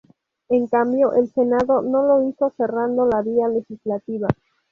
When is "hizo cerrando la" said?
2.27-3.21